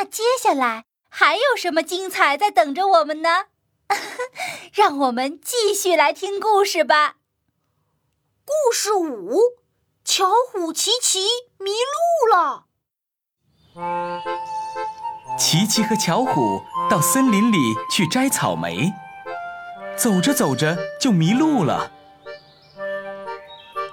[0.00, 3.46] 那接下来还有什么精彩在等着我们呢？
[4.72, 7.16] 让我们继续来听故事吧。
[8.44, 9.40] 故事五：
[10.04, 11.24] 巧虎琪琪
[11.58, 12.66] 迷路了。
[15.36, 17.58] 琪琪和巧虎到森林里
[17.90, 18.92] 去摘草莓，
[19.96, 21.90] 走着走着就迷路了。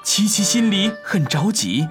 [0.04, 1.88] 琪琪心里很着急。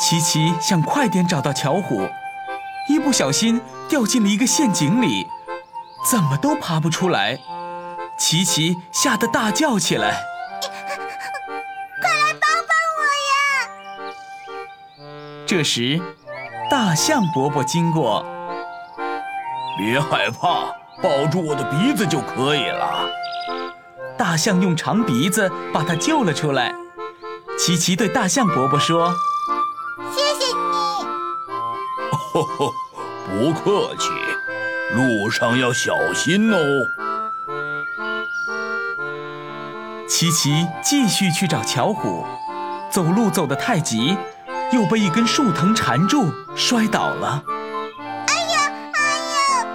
[0.00, 2.08] 琪琪想快点找到巧虎，
[2.88, 5.26] 一不小心掉进了一个陷阱里，
[6.10, 7.38] 怎么都爬不出来。
[8.18, 10.12] 琪琪吓得大叫起来。
[12.00, 15.12] 快来帮帮我呀！
[15.46, 16.00] 这时，
[16.70, 18.24] 大象伯伯经过，
[19.76, 20.72] 别害怕，
[21.02, 23.06] 抱住我的鼻子就可以了。
[24.16, 26.72] 大象用长鼻子把他救了出来。
[27.58, 29.14] 琪琪对大象伯伯说
[32.42, 32.74] 呵呵，
[33.26, 34.08] 不客气，
[34.94, 36.58] 路上要小心哦。”
[40.08, 42.26] 琪琪继续去找巧虎，
[42.90, 44.18] 走路走得太急，
[44.72, 47.42] 又被一根树藤缠住，摔倒了。
[48.26, 49.00] 哎呀，哎
[49.32, 49.66] 呀！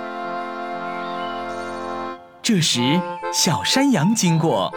[2.43, 3.01] 这时，
[3.33, 4.71] 小山羊经过，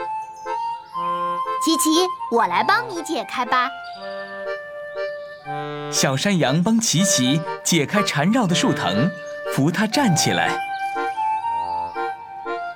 [1.62, 3.68] 琪琪，我来帮你解开吧。
[5.90, 9.10] 小山羊帮琪琪解开缠绕的树藤，
[9.54, 10.50] 扶他站起来。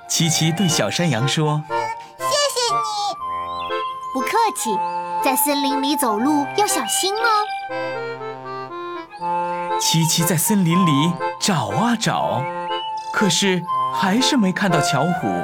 [0.08, 1.62] 琪琪对小山羊说
[2.18, 2.80] 谢谢你。
[4.14, 4.76] 不客气，
[5.22, 7.28] 在森林里走路要小心哦。
[9.80, 12.42] ：“琪琪在森林里找啊找，
[13.12, 13.62] 可是
[13.94, 15.42] 还是没看到巧虎。”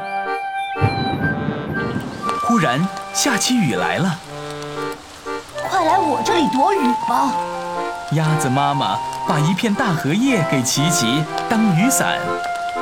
[2.44, 4.18] 忽然下起雨来了。
[5.70, 7.30] 快来我这里躲雨吧！
[8.12, 12.18] 鸭子妈妈把一片大荷叶给琪琪当雨伞。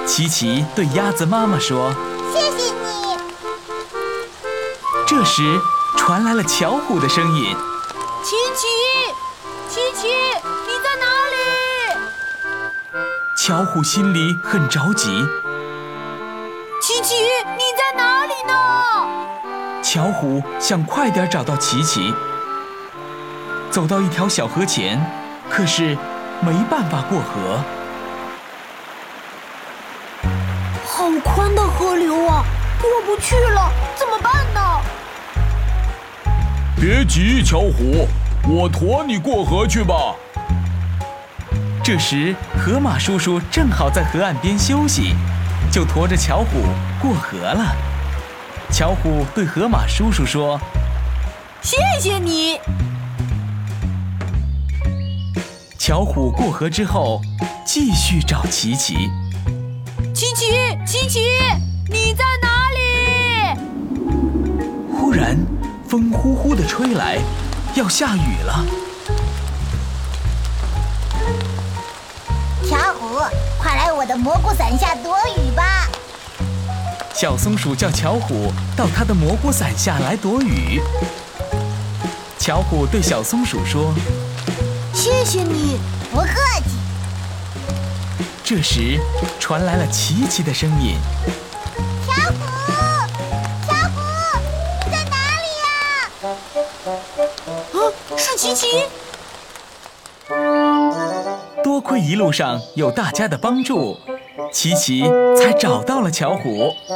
[0.07, 1.93] 琪琪对鸭子妈妈说
[2.33, 3.19] 谢谢你。
[5.05, 5.59] 这时
[5.97, 7.57] 传来了巧虎的声音
[8.23, 8.67] 琪琪，
[9.69, 11.37] 琪琪，你在哪里
[13.37, 15.25] ？：“巧虎心里很着急。
[16.81, 17.15] 琪琪，
[17.57, 18.55] 你在哪里呢？”
[19.83, 22.15] 巧虎想快点找到琪琪，
[23.71, 25.01] 走到一条小河前，
[25.51, 25.97] 可是
[26.41, 27.61] 没办法过河。
[30.85, 32.45] 好宽的河流啊，
[32.81, 34.61] 过不去了，怎么办呢？
[36.79, 38.07] 别急，巧虎，
[38.49, 40.15] 我驮你过河去吧。
[41.83, 45.15] 这时，河马叔叔正好在河岸边休息，
[45.71, 46.65] 就驮着巧虎
[47.01, 47.75] 过河了。
[48.71, 50.61] 巧虎对河马叔叔说
[51.63, 52.59] 谢谢你。
[55.87, 57.21] 巧虎过河之后，
[57.65, 59.09] 继续找琪琪。
[60.13, 60.47] 琪琪，
[60.85, 61.21] 琪琪，
[61.89, 63.61] 你在哪里？
[64.93, 65.39] 忽然，
[65.89, 67.19] 风呼呼的吹来，
[67.77, 68.67] 要下雨了。
[72.69, 73.21] 巧虎，
[73.57, 75.89] 快来我的蘑菇伞下躲雨吧。
[77.15, 80.81] 小松鼠叫巧虎到它的蘑菇伞下来躲雨。
[82.41, 83.95] 巧虎对小松鼠说
[84.97, 85.79] 谢谢你。
[86.11, 86.27] 不客
[86.65, 86.71] 气。
[88.43, 88.99] 这时，
[89.39, 90.97] 传来了琪琪的声音
[92.07, 92.37] 巧虎，
[93.69, 94.01] 巧虎，
[94.87, 95.69] 你在哪里呀？
[97.75, 97.77] 啊，
[98.17, 98.85] 是琪琪。
[101.63, 104.01] 多亏一路上有大家的帮助，
[104.51, 105.05] 琪琪
[105.37, 106.75] 才找到了巧虎。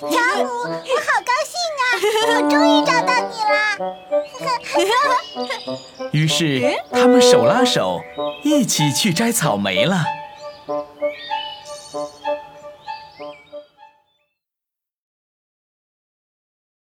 [0.00, 1.82] 巧虎，我好高兴啊！
[2.28, 3.54] 我终于找到你啦！
[6.12, 8.00] 于是，他们手拉手，
[8.42, 10.04] 一起去摘草莓了。